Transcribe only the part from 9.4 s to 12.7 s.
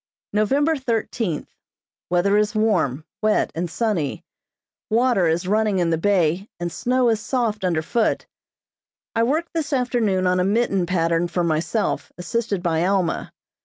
this afternoon on a mitten pattern for myself, assisted